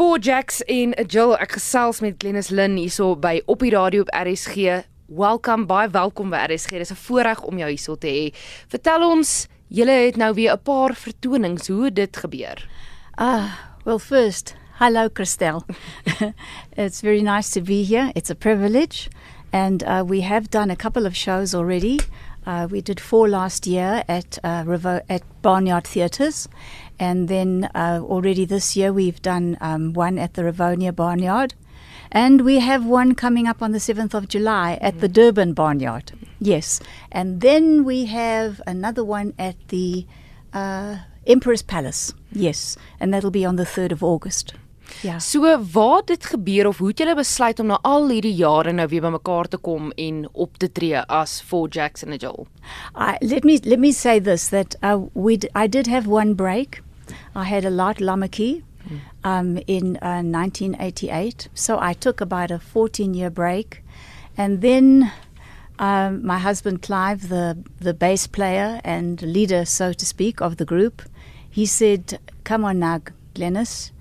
[0.00, 4.12] Four Jacks en Jill, ek gesels met Glenis Lin hierso by op die radio op
[4.16, 4.78] RSG.
[5.12, 6.80] Welkom, baie welkom by RSG.
[6.80, 8.32] Dis 'n voorreg om jou hierso te hê.
[8.72, 11.68] Vertel ons, julle het nou weer 'n paar vertonings.
[11.68, 12.68] Hoe het dit gebeur?
[13.18, 13.52] Ah,
[13.84, 15.60] well, first, hello, Christelle.
[16.82, 18.10] it's very nice to be here.
[18.14, 19.10] It's a privilege.
[19.52, 21.98] And uh, we have done a couple of shows already.
[22.46, 26.48] Uh, we did four last year at uh, Revo- at Barnyard Theatres,
[27.00, 31.54] and then uh, already this year we've done um, one at the Rivonia Barnyard,
[32.12, 36.12] and we have one coming up on the seventh of July at the Durban Barnyard.
[36.38, 40.06] Yes, and then we have another one at the
[40.52, 42.12] uh, Emperor's Palace.
[42.32, 44.54] Yes, and that'll be on the third of August.
[45.02, 45.18] Ja.
[45.18, 48.88] So waar dit gebeur of hoe het julle besluit om na al hierdie jare nou
[48.88, 52.22] weer bymekaar te kom en op te tree as Four Jacks and?
[52.22, 56.82] I, let me let me say this that uh, we I did have one break.
[57.34, 58.62] I had a lot Lamaki
[59.24, 63.82] um, in uh, 1988, so I took about a 14 year break,
[64.36, 65.12] and then
[65.78, 70.64] um, my husband Clive, the the bass player and leader, so to speak, of the
[70.64, 71.02] group,
[71.48, 73.00] he said, "Come on now,
[73.34, 73.92] Glenys,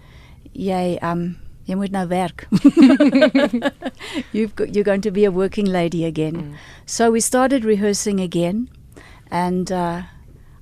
[0.54, 1.38] jy um."
[1.70, 2.48] Jy moet nou werk.
[4.34, 6.58] You've got, you're going to be a working lady again.
[6.88, 8.72] So we started rehearsing again,
[9.30, 10.02] and uh,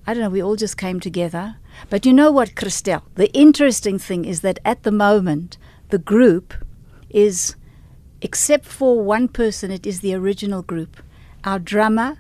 [0.05, 1.55] I don't know, we all just came together.
[1.89, 3.03] But you know what, Christelle?
[3.15, 5.57] The interesting thing is that at the moment,
[5.89, 6.53] the group
[7.09, 7.55] is,
[8.21, 11.01] except for one person, it is the original group.
[11.43, 12.19] Our drummer,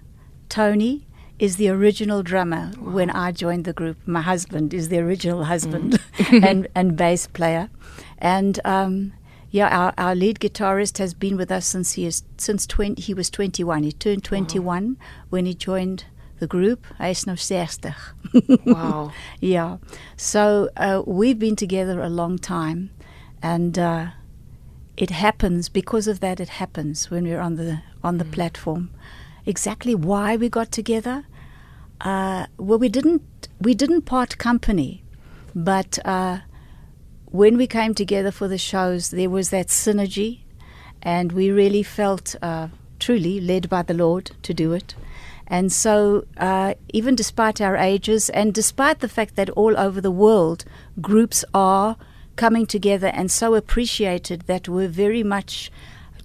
[0.49, 1.05] Tony,
[1.39, 3.97] is the original drummer when I joined the group.
[4.05, 5.99] My husband is the original husband
[6.31, 7.69] and, and bass player.
[8.17, 9.13] And um,
[9.51, 13.13] yeah, our, our lead guitarist has been with us since he is since 20, he
[13.13, 13.83] was 21.
[13.83, 14.97] He turned 21
[15.29, 16.05] when he joined
[16.39, 16.85] the group.
[16.97, 17.93] Hy is nou 60.
[18.65, 19.11] Wow.
[19.39, 19.77] Yeah.
[20.15, 22.89] So uh, we've been together a long time,
[23.41, 24.07] and uh,
[24.95, 26.39] it happens because of that.
[26.39, 28.89] It happens when we're on the on the platform.
[29.45, 31.25] Exactly why we got together?
[32.01, 35.03] Uh, well, we didn't we didn't part company,
[35.55, 36.39] but uh,
[37.25, 40.39] when we came together for the shows, there was that synergy,
[41.01, 42.67] and we really felt uh,
[42.99, 44.95] truly led by the Lord to do it.
[45.47, 50.11] And so, uh, even despite our ages, and despite the fact that all over the
[50.11, 50.65] world
[50.99, 51.95] groups are
[52.35, 55.71] coming together and so appreciated that we're very much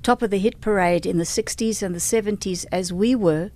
[0.03, 3.51] top of the hit parade in the 60s and the 70s as we were,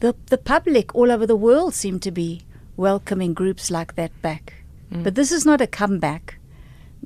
[0.00, 2.42] the, the public all over the world seem to be
[2.76, 4.64] welcoming groups like that back.
[5.02, 6.38] But this is not a comeback.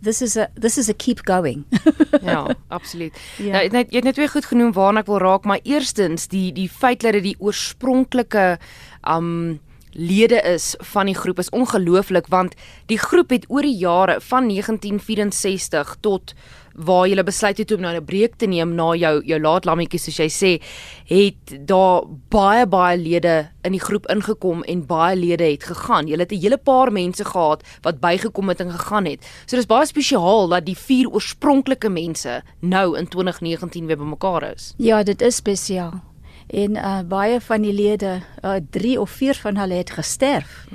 [0.02, 1.64] This is a this is a keep going.
[2.22, 3.14] Ja, absoluut.
[3.36, 3.52] Ja.
[3.52, 6.50] Nou, net, jy het net twee goed genoem waarna ek wil raak, maar eerstens die
[6.52, 8.58] die feit dat dit die oorspronklike
[9.06, 9.60] um
[9.98, 12.54] lede is van die groep is ongelooflik want
[12.86, 16.34] die groep het oor die jare van 1964 tot
[16.78, 19.98] waar jy besluit het om nou 'n breek te neem na jou jou laat lammetjie
[19.98, 20.62] soos jy sê,
[21.04, 26.06] het daar baie baie lede in die groep ingekom en baie lede het gegaan.
[26.06, 29.24] Jy het 'n hele paar mense gehad wat bygekom het en gegaan het.
[29.46, 34.74] So dis baie spesiaal dat die vier oorspronklike mense nou in 2019 weer bymekaar is.
[34.76, 36.02] Ja, dit is spesiaal.
[36.46, 40.66] En uh baie van die lede, uh 3 of 4 van hulle het gesterf.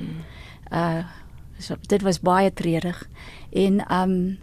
[0.71, 1.05] Uh
[1.59, 3.07] so dit was baie treurig.
[3.51, 4.37] En um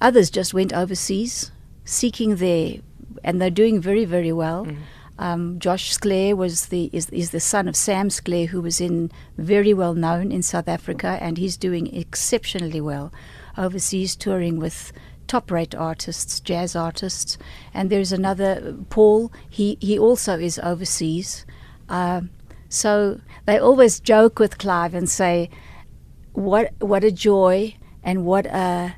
[0.00, 1.52] others just went overseas
[1.84, 2.76] seeking their
[3.24, 4.66] and they're doing very very well.
[5.18, 9.10] Um, Josh Sklair was the is is the son of Sam Sklair, who was in
[9.36, 13.12] very well known in South Africa, and he's doing exceptionally well
[13.58, 14.92] overseas, touring with
[15.26, 17.36] top rate artists, jazz artists.
[17.74, 19.30] And there's another Paul.
[19.50, 21.44] He he also is overseas.
[21.90, 22.30] Um,
[22.70, 25.50] so they always joke with Clive and say,
[26.32, 28.94] "What what a joy and what a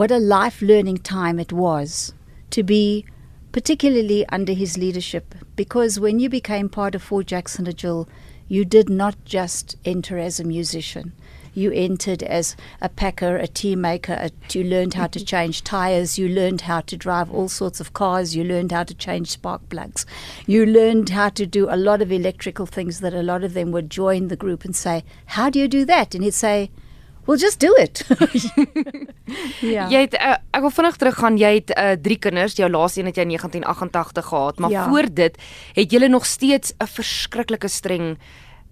[0.00, 2.14] what a life learning time it was
[2.48, 3.04] to be
[3.52, 5.34] particularly under his leadership.
[5.56, 8.08] Because when you became part of Four Jacks and a Jill
[8.48, 11.12] you did not just enter as a musician.
[11.52, 16.18] You entered as a packer a tea maker a, you learned how to change tires
[16.18, 19.68] you learned how to drive all sorts of cars you learned how to change spark
[19.68, 20.06] plugs.
[20.46, 23.70] You learned how to do a lot of electrical things that a lot of them
[23.72, 26.14] would join the group and say how do you do that?
[26.14, 26.70] And he'd say
[27.30, 28.02] well just do it
[29.74, 31.36] ja Jy het uh, ek wil vinnig teruggaan.
[31.38, 32.56] Jy het uh, drie kinders.
[32.58, 34.88] Jou laaste een het jy in 1988 gehad, maar Ja.
[34.88, 35.38] voor dit
[35.78, 38.18] het jy nog steeds 'n verskriklike streng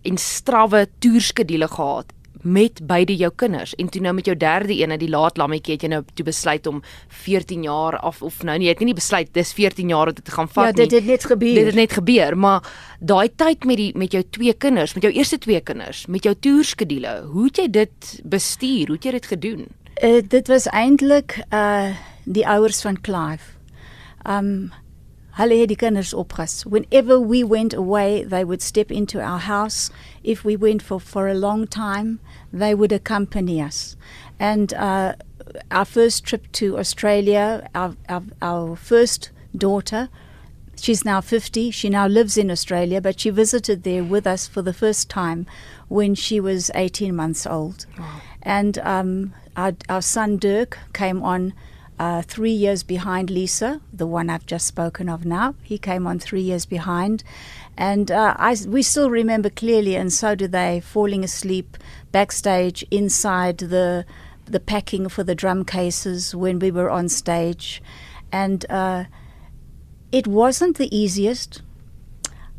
[0.02, 2.12] en strawwe toerskedule gehad
[2.42, 5.82] met beide jou kinders en toe nou met jou derde een, die laat lammetjie, het
[5.82, 9.32] jy nou toe besluit om 14 jaar af of nou nee, jy het nie besluit
[9.32, 11.00] dis 14 jaar om dit te gaan vat ja dit nie.
[11.00, 12.68] het net gebeur Dit het net gebeur, maar
[13.00, 16.34] daai tyd met die met jou twee kinders, met jou eerste twee kinders, met jou
[16.34, 18.86] toerskedule, hoe het jy dit bestuur?
[18.86, 19.66] Hoe het jy dit gedoen?
[20.02, 21.94] Uh, dit was eintlik uh
[22.28, 23.56] die ouers van Clive.
[24.28, 24.72] Um
[25.38, 26.64] hulle het die kinders opgas.
[26.66, 29.90] Whenever we went away, they would step into our house.
[30.28, 32.20] If we went for for a long time,
[32.52, 33.96] they would accompany us.
[34.38, 35.14] And uh
[35.70, 40.08] our first trip to Australia, our our, our first daughter
[40.80, 41.70] She's now 50.
[41.70, 45.46] She now lives in Australia, but she visited there with us for the first time
[45.88, 47.86] when she was 18 months old.
[47.98, 48.20] Wow.
[48.42, 51.52] And um, our, our son Dirk came on
[51.98, 55.54] uh, three years behind Lisa, the one I've just spoken of now.
[55.62, 57.24] He came on three years behind.
[57.76, 61.76] And uh, I, we still remember clearly, and so do they, falling asleep
[62.10, 64.04] backstage inside the,
[64.46, 67.82] the packing for the drum cases when we were on stage.
[68.32, 69.04] And uh,
[70.10, 71.62] it wasn't the easiest.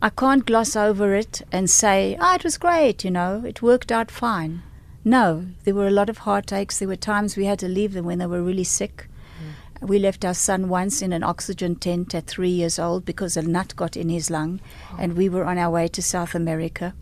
[0.01, 3.91] I can't gloss over it and say, oh, it was great, you know, it worked
[3.91, 4.63] out fine.
[5.03, 6.79] No, there were a lot of heartaches.
[6.79, 9.08] There were times we had to leave them when they were really sick.
[9.81, 13.41] We left our son once in an oxygen tent at three years old because a
[13.41, 14.59] nut got in his lung,
[14.91, 14.97] oh.
[14.99, 16.93] and we were on our way to South America.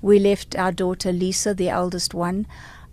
[0.00, 2.46] We left our daughter Lisa, the eldest one,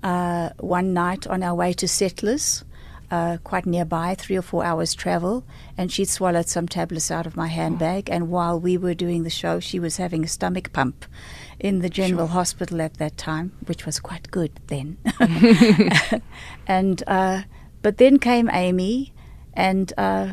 [0.04, 2.64] uh, one night on our way to Settlers
[3.12, 5.44] uh, quite nearby, three or four hours travel,
[5.78, 8.10] and she'd swallowed some tablets out of my handbag.
[8.10, 11.06] And while we were doing the show, she was having a stomach pump
[11.60, 12.34] in the general sure.
[12.34, 14.98] hospital at that time, which was quite good then.
[16.68, 17.44] and uh,
[17.82, 19.14] but then came Amy,
[19.60, 20.32] and uh,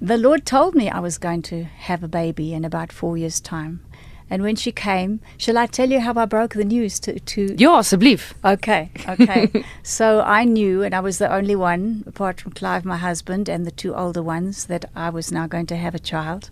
[0.00, 3.40] the Lord told me I was going to have a baby in about four years'
[3.40, 3.84] time.
[4.28, 7.54] And when she came, shall I tell you how I broke the news to to
[7.56, 8.32] Ja, asseblief.
[8.44, 9.64] Okay, okay.
[9.84, 13.64] so I knew and I was the only one apart from Clive my husband and
[13.64, 16.50] the two older ones that I was now going to have a child.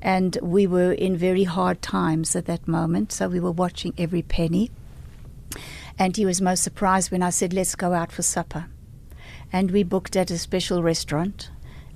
[0.00, 4.22] And we were in very hard times at that moment, so we were watching every
[4.22, 4.70] penny.
[5.98, 8.64] And he was most surprised when I said, "Let's go out for supper."
[9.52, 11.50] And we booked at a special restaurant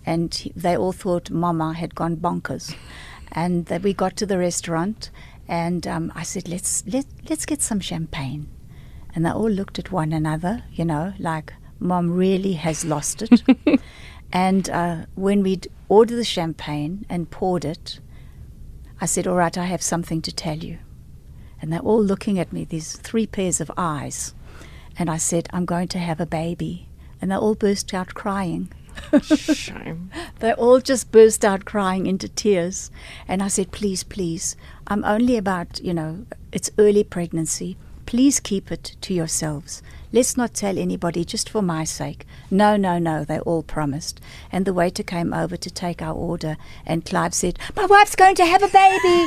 [0.07, 2.75] and they all thought mama had gone bonkers.
[3.33, 5.11] And that we got to the restaurant,
[5.49, 8.49] and um, I said, "Let's let let's get some champagne,"
[9.15, 13.43] and they all looked at one another, you know, like Mom really has lost it.
[14.33, 17.99] and uh, when we'd ordered the champagne and poured it,
[19.01, 20.79] I said, "All right, I have something to tell you,"
[21.61, 24.33] and they're all looking at me, these three pairs of eyes,
[24.97, 26.89] and I said, "I'm going to have a baby,"
[27.25, 28.71] and they all burst out crying.
[29.23, 30.11] Shame.
[30.41, 32.91] they all just burst out crying into tears.
[33.27, 34.57] And I said, please, please,
[34.89, 37.79] I'm only about, you know, it's early pregnancy.
[38.05, 39.83] Please keep it to yourselves.
[40.13, 42.27] Let's not tell anybody just for my sake.
[42.51, 44.21] No, no, no, they all promised.
[44.53, 48.35] And the waiter came over to take our order, and Clive said, My wife's going
[48.35, 49.27] to have a baby.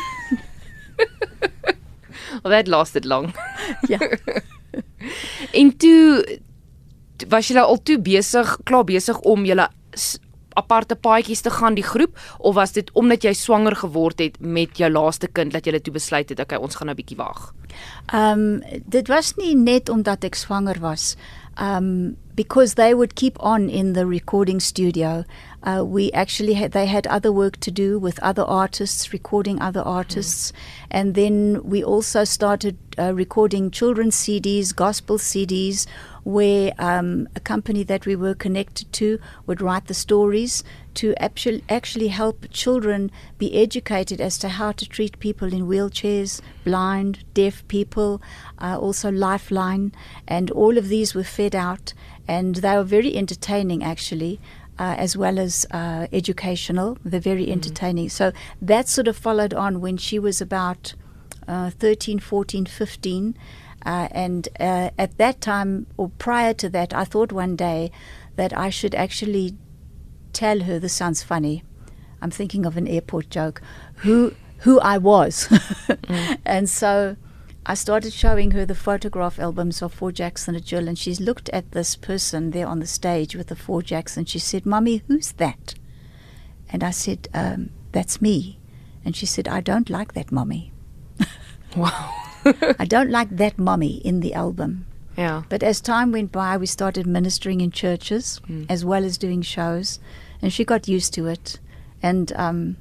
[2.44, 3.34] well, that lasted long.
[3.90, 4.18] yeah.
[5.56, 6.24] en toe
[7.30, 9.70] was julle al toe besig, klaar besig om julle
[10.58, 14.78] aparte paadjies te gaan die groep of was dit omdat jy swanger geword het met
[14.82, 17.54] jou laaste kind dat jy toe besluit het okay ons gaan nou 'n bietjie wag.
[18.14, 21.16] Ehm um, dit was nie net omdat ek swanger was.
[21.60, 25.24] Um because they would keep on in the recording studio.
[25.64, 29.82] Uh, we actually had they had other work to do with other artists, recording other
[29.82, 30.56] artists, mm.
[30.92, 35.88] and then we also started uh, recording children's CDs, gospel CDs,
[36.28, 40.62] where um, a company that we were connected to would write the stories
[40.94, 46.42] to actually, actually help children be educated as to how to treat people in wheelchairs,
[46.66, 48.22] blind, deaf people,
[48.60, 49.94] uh, also Lifeline,
[50.28, 51.94] and all of these were fed out,
[52.28, 54.40] and they were very entertaining actually.
[54.80, 57.54] Uh, as well as uh, educational, they're very mm-hmm.
[57.54, 58.10] entertaining.
[58.10, 60.94] So that sort of followed on when she was about
[61.48, 63.36] uh, 13, 14, 15.
[63.86, 67.92] Uh, and uh, at that time, or prior to that, I thought one day
[68.36, 69.56] that I should actually
[70.34, 70.80] tell her.
[70.80, 71.64] This sounds funny.
[72.22, 73.62] I'm thinking of an airport joke.
[73.98, 76.38] Who who I was, mm.
[76.46, 77.16] and so
[77.66, 81.22] I started showing her the photograph albums of Four Jacks and a Jill, and she's
[81.22, 84.26] looked at this person there on the stage with the Four Jackson.
[84.26, 85.76] She said, "Mummy, who's that?"
[86.70, 88.60] And I said, um, "That's me."
[89.06, 90.74] And she said, "I don't like that, Mummy."
[91.76, 92.27] wow.
[92.80, 94.86] I don't like that mommy in the album.
[95.18, 95.44] Yeah.
[95.50, 98.66] But as time went by, we started ministering in churches mm.
[98.70, 100.00] as well as doing shows,
[100.42, 101.60] and she got used to it.
[102.04, 102.78] And um,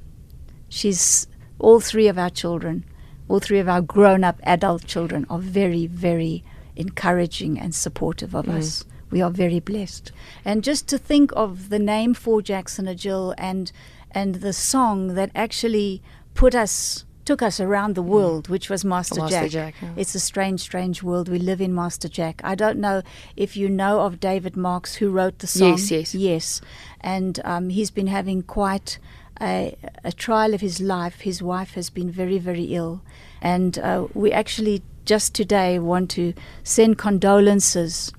[0.69, 2.85] she's all three of our children,
[3.27, 6.43] all three of our grown-up adult children, are very, very
[6.75, 8.57] encouraging and supportive of mm.
[8.57, 8.85] us.
[9.09, 10.11] We are very blessed.
[10.45, 13.71] And just to think of the name Four Jacks and a Jill and
[14.11, 16.01] and the song that actually
[16.33, 19.51] put us took us around the world, which was Master, Master Jack.
[19.51, 19.89] Jack, yeah.
[19.97, 22.39] It's a strange, strange world we live in, Master Jack.
[22.41, 23.01] I don't know
[23.35, 25.71] if you know of David Marks, who wrote the song.
[25.71, 26.15] Yes, yes.
[26.15, 26.61] Yes.
[27.01, 28.97] And um, he's been having quite
[29.41, 31.19] a, a trial of his life.
[31.19, 33.01] His wife has been very, very ill.
[33.41, 38.13] And uh, we actually just today want to send condolences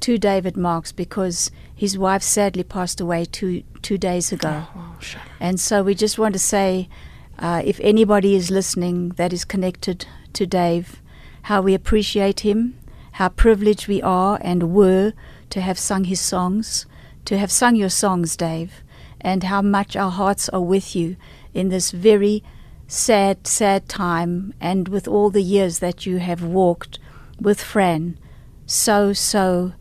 [0.00, 4.66] to David Marks because his wife sadly passed away two, two days ago.
[4.76, 5.22] Oh, shame.
[5.40, 6.90] And so we just want to say
[7.38, 11.02] uh, if anybody is listening that is connected to Dave,
[11.42, 12.78] how we appreciate him,
[13.12, 15.12] how privileged we are and were
[15.50, 16.86] to have sung his songs,
[17.24, 18.82] to have sung your songs, Dave,
[19.20, 21.16] and how much our hearts are with you
[21.54, 22.42] in this very
[22.86, 26.98] sad, sad time and with all the years that you have walked
[27.40, 28.18] with Fran
[28.66, 29.72] so, so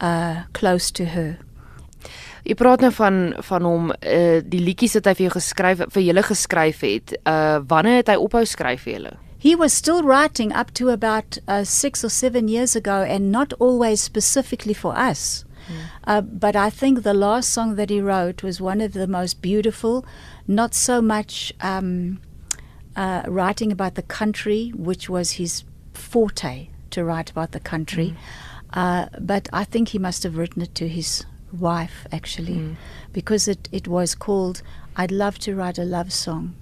[0.00, 1.38] uh, close to her.
[2.44, 6.02] Jy praat nou van van hom uh die liedjies wat hy vir jou geskryf vir
[6.04, 7.16] julle geskryf het.
[7.24, 9.14] Uh wanneer het hy ophou skryf vir julle?
[9.44, 13.52] He was still writing up to about uh, six or seven years ago, and not
[13.60, 15.44] always specifically for us.
[16.06, 19.40] Uh, but I think the last song that he wrote was one of the most
[19.40, 20.04] beautiful,
[20.46, 22.20] not so much um,
[22.96, 28.14] uh, writing about the country, which was his forte to write about the country,
[28.72, 31.24] uh, but I think he must have written it to his
[31.60, 32.76] wife actually,
[33.12, 34.62] because it, it was called
[34.96, 36.54] I'd Love to Write a Love Song.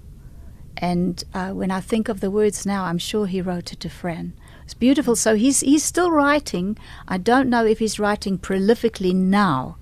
[0.77, 3.89] And uh, when I think of the words now, I'm sure he wrote it to
[3.89, 4.33] Fran.
[4.63, 5.15] It's beautiful.
[5.15, 6.77] So he's he's still writing.
[7.07, 9.77] I don't know if he's writing prolifically now,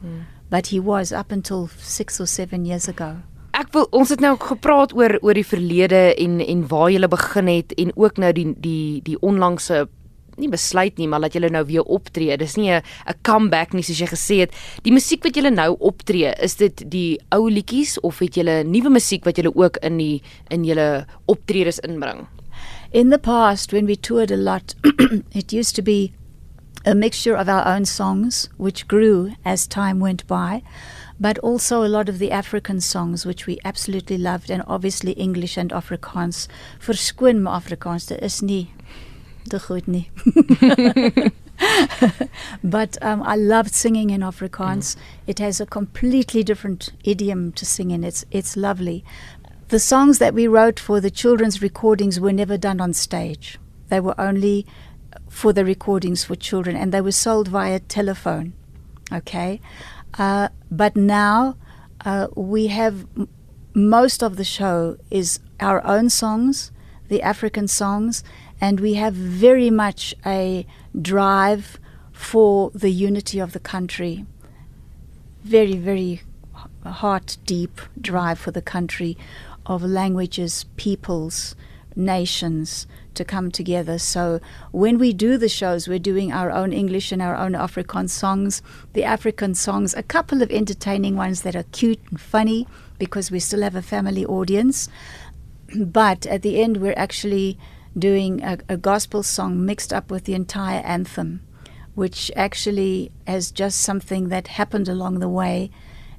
[0.50, 3.18] but he was up until six or seven years ago.
[3.54, 7.48] Ek wil ons het nou gepraat oor oor die verlede en en waar jy begin
[7.52, 9.88] het en ook nou die die die onlangse
[10.38, 12.38] nie besluit nie, maar dat jy nou weer optree.
[12.38, 12.84] Dis nie 'n
[13.24, 14.52] comeback nie soos jy gesê het.
[14.84, 18.90] Die musiek wat jy nou optree, is dit die ou liedjies of het jy nuwe
[18.90, 22.28] musiek wat jy ook in die in julle optredes inbring?
[22.94, 24.76] In the past, when we toured a lot,
[25.34, 26.12] it used to be
[26.86, 30.62] a mixture of our own songs, which grew as time went by,
[31.20, 35.58] but also a lot of the African songs, which we absolutely loved, and obviously English
[35.58, 36.48] and Afrikaans.
[36.80, 38.70] Verskoon my Afrikaans, dit is nie
[39.50, 40.10] te goed nie.
[42.64, 44.96] but um, I loved singing in Afrikaans.
[45.28, 48.04] It has a completely different idiom to sing in.
[48.04, 49.04] It's it's lovely.
[49.70, 53.58] The songs that we wrote for the children's recordings were never done on stage.
[53.90, 54.66] They were only
[55.30, 58.54] for the recordings for children, and they were sold via telephone.
[59.14, 59.62] Okay,
[60.18, 61.56] uh, but now
[62.06, 63.30] uh, we have m-
[63.74, 66.72] most of the show is our own songs,
[67.08, 68.24] the African songs,
[68.62, 70.66] and we have very much a
[71.02, 71.80] drive
[72.14, 74.26] for the unity of the country.
[75.44, 76.22] Very, very
[76.86, 79.18] heart deep drive for the country
[79.66, 81.56] of languages, peoples,
[81.96, 83.98] nations to come together.
[83.98, 84.40] So
[84.72, 88.62] when we do the shows, we're doing our own English and our own Afrikaans songs,
[88.94, 92.68] the African songs, a couple of entertaining ones that are cute and funny
[93.00, 94.88] because we still have a family audience.
[95.76, 97.58] But at the end, we're actually
[97.98, 101.42] doing a, a gospel song mixed up with the entire anthem,
[101.96, 105.70] which actually is just something that happened along the way,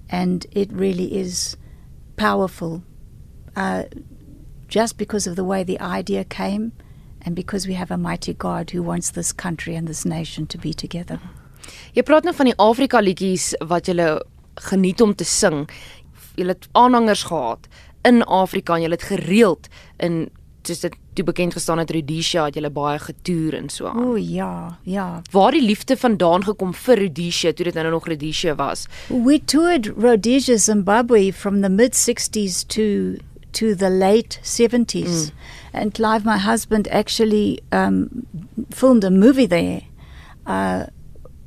[0.08, 1.56] and it really is
[2.16, 2.82] powerful.
[3.56, 3.84] Uh,
[4.68, 6.72] just because of the way the idea came,
[7.24, 10.58] and because we have a mighty God who wants this country and this nation to
[10.58, 11.20] be together.
[11.94, 14.06] Jy praat nou van die Afrika liedjies wat jy
[14.68, 15.68] geniet om te sing.
[16.36, 17.68] Jy het aanhangers gehad
[18.08, 19.68] in Afrika en jy het gereeld
[20.02, 20.24] in
[20.66, 24.04] soos dit toe bekend gestaan het Rhodesia het jy baie getoer en so aan.
[24.04, 25.22] O ja, ja.
[25.30, 28.86] Waar die liefde vandaan gekom vir Rhodesia toe dit nou nog Rhodesia was.
[29.08, 33.16] We toured Rhodesia, Zimbabwe from the mid 60s to
[33.52, 35.30] to the late 70s.
[35.72, 38.08] And Clive, my husband, actually um,
[38.70, 39.82] filmed a movie there.
[40.46, 40.86] Uh,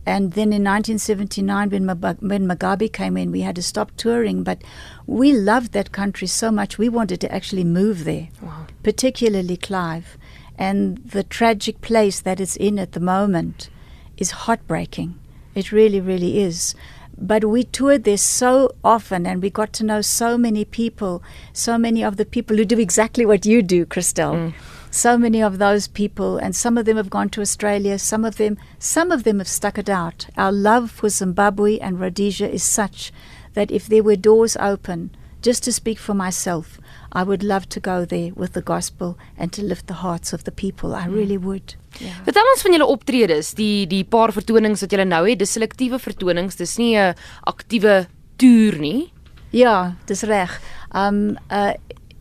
[0.05, 4.43] and then in 1979, when, Mab- when Mugabe came in, we had to stop touring.
[4.43, 4.61] But
[5.07, 8.67] we loved that country so much, we wanted to actually move there, Wow.
[8.83, 10.17] particularly Clive.
[10.57, 13.69] And the tragic place that it's in at the moment
[14.17, 15.15] is heartbreaking.
[15.55, 16.75] It really, really is.
[17.17, 21.77] But we toured there so often and we got to know so many people, so
[21.77, 24.35] many of the people who do exactly what you do, Christelle.
[24.35, 24.53] Mm.
[24.95, 28.37] So many of those people, and some of them have gone to Australia, some of
[28.37, 30.27] them some of them have stuck it out.
[30.37, 33.11] Our love for Zimbabwe and Rhodesia is such
[33.55, 35.11] that if there were doors open,
[35.41, 36.79] just to speak for myself,
[37.11, 40.45] I would love to go there with the gospel and to lift the hearts of
[40.45, 40.95] the people.
[40.95, 41.75] I really would.
[42.23, 45.99] Vertel ons van julle optredes, die die paar vertonings wat julle nou het, dis selektiewe
[45.99, 48.07] vertonings, dis nie 'n aktiewe
[48.39, 49.11] toer nie.
[49.51, 50.55] Ja, dis reg.
[50.93, 51.73] Um uh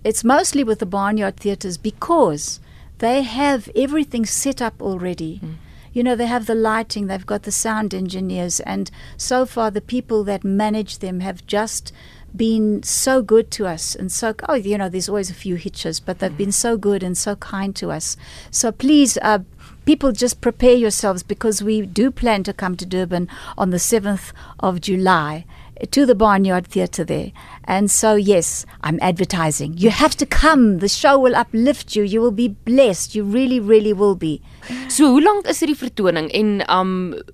[0.02, 2.60] it's mostly with the barnyard theatres because
[3.04, 5.38] they have everything set up already.
[5.44, 5.56] Mm.
[5.92, 9.82] You know, they have the lighting, they've got the sound engineers, and so far the
[9.82, 11.92] people that manage them have just
[12.34, 16.00] been so good to us and so oh you know there's always a few hitches
[16.00, 18.16] but they've been so good and so kind to us
[18.50, 19.38] so please uh,
[19.84, 24.32] people just prepare yourselves because we do plan to come to Durban on the 7th
[24.58, 25.44] of July
[25.90, 27.32] to the Barnyard Theatre there.
[27.64, 29.76] And so, yes, I'm advertising.
[29.76, 30.78] You have to come.
[30.78, 32.02] The show will uplift you.
[32.02, 33.14] You will be blessed.
[33.14, 34.42] You really, really will be.
[34.88, 36.92] So, hoe lank is hierdie vertoning en um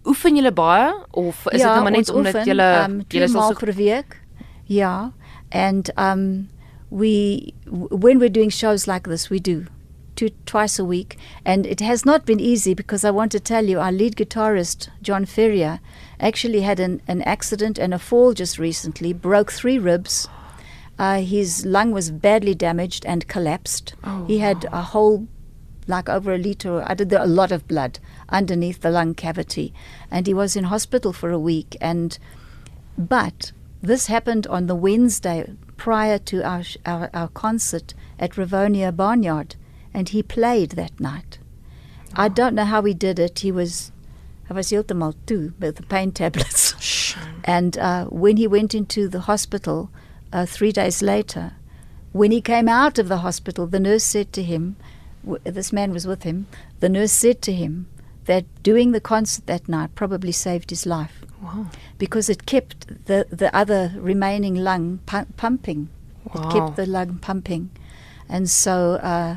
[0.09, 3.75] oefen julle baie of is dit ja, nou maar net omdat julle um, julle per
[3.79, 4.17] week?
[4.67, 5.13] Ja.
[5.51, 6.49] And um
[6.91, 9.67] we when we're doing shows like this, we do
[10.17, 13.65] two twice a week and it has not been easy because I want to tell
[13.65, 15.81] you our lead guitarist John Ferrier
[16.21, 20.29] actually had an, an accident and a fall just recently, broke three ribs.
[20.99, 23.95] Uh, his lung was badly damaged and collapsed.
[24.05, 24.81] Oh, he had wow.
[24.81, 25.29] a whole,
[25.87, 27.99] like over a liter, I did a lot of blood
[28.29, 29.73] underneath the lung cavity,
[30.11, 31.77] and he was in hospital for a week.
[31.81, 32.19] And
[32.99, 39.57] but this happened on the Wednesday prior to our our, our concert at Rivonia Barnyard,
[39.95, 41.39] and he played that night.
[42.11, 42.25] Oh.
[42.25, 43.39] I don't know how he did it.
[43.39, 43.91] He was
[44.51, 47.15] I was heeltemal toe with the pain tablets.
[47.45, 49.91] and uh, when he went into the hospital
[50.33, 51.53] uh, three days later,
[52.11, 54.75] when he came out of the hospital, the nurse said to him,
[55.25, 56.49] w- this man was with him,
[56.81, 57.89] the nurse said to him
[58.25, 61.25] that doing the concert that night probably saved his life.
[61.41, 61.71] Wow.
[61.97, 65.91] Because it kept the, the other remaining lung pu- pumping.
[66.35, 66.49] Wow.
[66.49, 67.71] It kept the lung pumping.
[68.29, 69.37] And so, uh,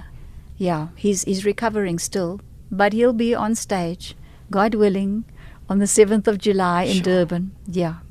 [0.57, 2.41] yeah, he's, he's recovering still,
[2.71, 4.15] but he'll be on stage
[4.49, 5.23] God willing
[5.69, 7.03] on the 7th of July in sure.
[7.03, 7.51] Durban.
[7.71, 8.01] Ja.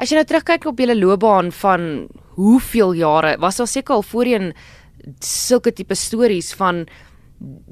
[0.00, 2.08] As jy nou terugkyk op julle loopbaan van
[2.38, 4.52] hoeveel jare, was daar seker al voorheen
[5.24, 6.86] sulke tipe stories van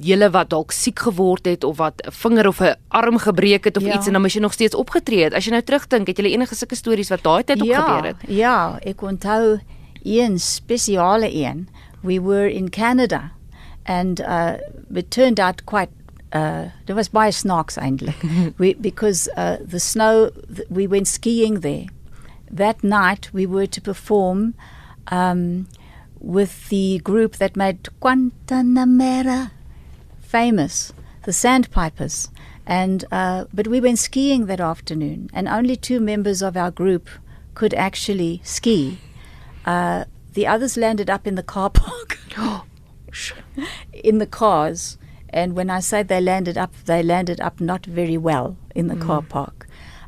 [0.01, 3.77] julle wat dalk siek geword het of wat 'n vinger of 'n arm gebreek het
[3.77, 3.95] of ja.
[3.95, 5.35] iets en dan moes jy nog steeds opgetree het.
[5.35, 8.05] As jy nou terugdink, het jy enige sulke stories wat daai tyd ja, op gebeur
[8.05, 8.17] het?
[8.29, 9.61] Ja, ek onthou
[10.03, 11.69] een spesiale een.
[12.03, 13.33] We were in Canada
[13.85, 14.53] and uh
[14.95, 15.91] it turned out quite
[16.33, 18.17] uh, there was by snarks eindelijk.
[18.59, 21.87] we, because uh, the snow, th- we went skiing there.
[22.51, 24.55] That night we were to perform
[25.09, 25.69] um,
[26.19, 29.51] with the group that made Guantanamera
[30.21, 30.93] famous,
[31.25, 32.29] the Sandpipers.
[32.67, 37.09] And uh, but we went skiing that afternoon, and only two members of our group
[37.55, 38.99] could actually ski.
[39.65, 42.19] Uh, the others landed up in the car park,
[43.93, 44.99] in the cars,
[45.31, 48.95] and when I say they landed up, they landed up not very well in the
[48.95, 49.03] mm.
[49.03, 49.67] car park.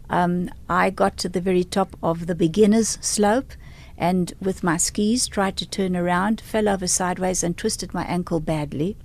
[0.09, 3.53] Um, I got to the very top of the beginner's slope
[4.01, 8.41] and with my skis tried to turn around, fell over sideways, and twisted my ankle
[8.41, 8.97] badly.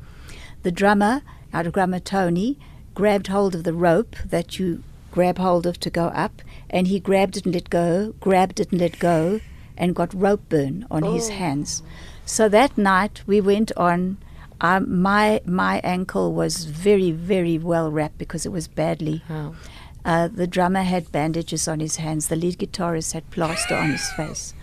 [0.63, 1.21] The drummer,
[1.53, 2.57] our drummer Tony,
[2.93, 6.99] grabbed hold of the rope that you grab hold of to go up, and he
[7.01, 9.41] grabbed it and let go, grabbed it and let go,
[9.77, 11.13] and got rope burn on oh.
[11.13, 11.83] his hands.
[12.25, 14.17] So that night we went on
[14.61, 19.23] um, my my ankle was very very well wrapped because it was badly.
[19.29, 19.55] Oh.
[20.03, 22.27] Uh, the drummer had bandages on his hands.
[22.27, 24.53] The lead guitarist had plaster on his face,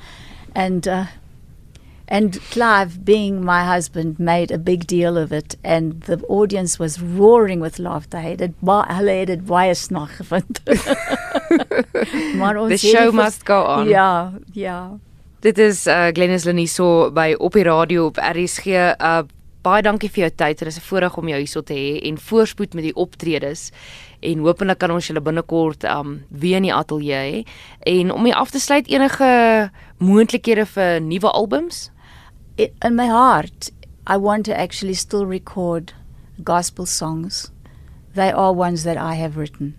[0.54, 1.06] and uh,
[2.12, 7.00] and Clive, being my husband, made a big deal of it, and the audience was
[7.00, 8.20] roaring with laughter.
[8.20, 10.60] Hy het hulle het dit baie gevind.
[11.52, 13.88] The show must go on.
[13.88, 14.98] Yeah, yeah.
[15.40, 18.66] Dit is uh, Glenys Leniso by Oppiradio op RSG.
[19.00, 19.22] Uh,
[19.62, 20.58] baie dankie vir jou tyd.
[20.58, 23.70] Dit is 'n voorreg om jou hierso te hê en voorspoed met die optredes.
[24.20, 27.46] En hopelik kan ons julle binnekort um weer in die ateljee hê.
[27.86, 31.90] En om jy af te sluit enige moontlikhede vir nuwe albums?
[32.56, 33.70] It, in my heart,
[34.06, 35.94] I want to actually still record
[36.42, 37.50] gospel songs.
[38.14, 39.74] They are ones that I have written.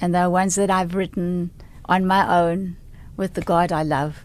[0.00, 1.50] And they're ones that I've written
[1.86, 2.76] on my own
[3.16, 4.24] with the God I love.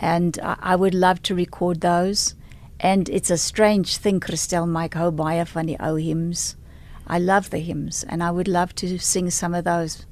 [0.00, 2.34] And I, I would love to record those.
[2.80, 6.56] And it's a strange thing, Christelle Mike hou baie van die ou hymns.
[7.06, 10.04] I love the hymns and I would love to sing some of those.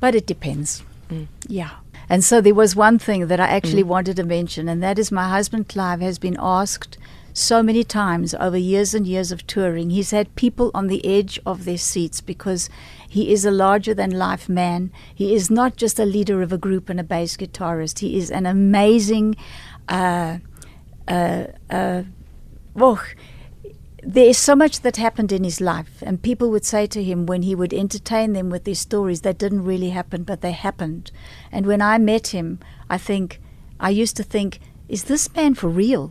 [0.00, 0.82] But it depends.
[1.10, 1.28] Mm.
[1.46, 1.70] Yeah.
[2.08, 3.88] And so there was one thing that I actually mm.
[3.88, 6.96] wanted to mention, and that is my husband Clive has been asked
[7.34, 9.90] so many times over years and years of touring.
[9.90, 12.70] He's had people on the edge of their seats because
[13.08, 14.90] he is a larger than life man.
[15.14, 18.30] He is not just a leader of a group and a bass guitarist, he is
[18.30, 19.36] an amazing.
[19.88, 20.38] Uh,
[21.08, 22.02] uh, uh,
[22.76, 23.02] oh,
[24.02, 27.26] there is so much that happened in his life, and people would say to him
[27.26, 31.10] when he would entertain them with these stories that didn't really happen, but they happened.
[31.50, 33.40] And when I met him, I think
[33.80, 36.10] I used to think is this man for real?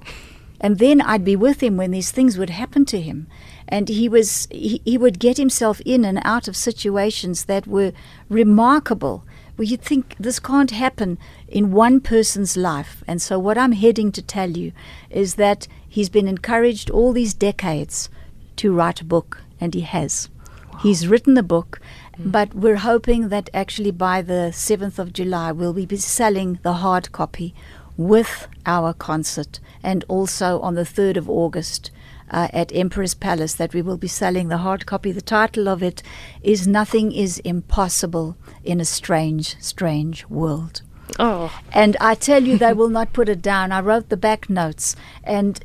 [0.59, 3.27] And then I'd be with him when these things would happen to him.
[3.67, 7.91] And he was he, he would get himself in and out of situations that were
[8.29, 9.23] remarkable.
[9.57, 11.17] Well, you'd think this can't happen
[11.47, 13.03] in one person's life.
[13.07, 14.71] And so, what I'm heading to tell you
[15.09, 18.09] is that he's been encouraged all these decades
[18.57, 20.29] to write a book, and he has.
[20.71, 20.79] Wow.
[20.83, 21.81] He's written the book,
[22.19, 22.31] mm.
[22.31, 27.11] but we're hoping that actually by the 7th of July, we'll be selling the hard
[27.11, 27.55] copy
[27.97, 31.89] with our concert, and also on the 3rd of August.
[32.29, 35.13] Uh, at Emperor's Palace, that we will be selling the hard copy.
[35.13, 36.03] The title of it
[36.41, 38.35] is Nothing is Impossible
[38.65, 40.81] in a Strange, Strange World.
[41.19, 41.57] Oh.
[41.71, 43.71] And I tell you, they will not put it down.
[43.71, 45.63] I wrote the back notes, and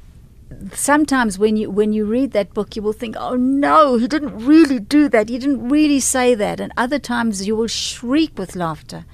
[0.73, 4.37] sometimes when you when you read that book you will think oh no he didn't
[4.45, 8.55] really do that he didn't really say that and other times you will shriek with
[8.55, 9.05] laughter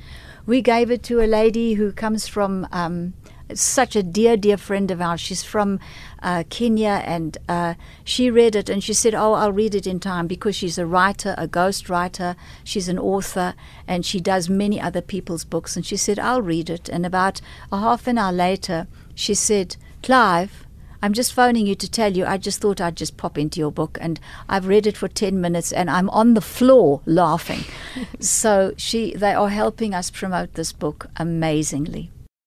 [0.46, 3.12] we gave it to a lady who comes from um,
[3.54, 5.20] such a dear, dear friend of ours.
[5.20, 5.80] She's from
[6.22, 10.00] uh, Kenya, and uh, she read it and she said, "Oh, I'll read it in
[10.00, 12.36] time," because she's a writer, a ghost writer.
[12.64, 13.54] She's an author,
[13.86, 15.76] and she does many other people's books.
[15.76, 17.40] And she said, "I'll read it." And about
[17.72, 20.64] a half an hour later, she said, "Clive."
[21.00, 23.70] I'm just phoning you to tell you, I just thought I'd just pop into your
[23.70, 23.98] book.
[24.00, 27.64] And I've read it for 10 minutes and I'm on the floor laughing.
[28.18, 32.10] so she, they are helping us promote this book amazingly.